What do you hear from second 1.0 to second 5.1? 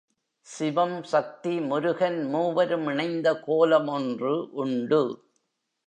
சக்தி, முருகன் மூவரும் இணைந்த கோலம் ஒன்று உண்டு.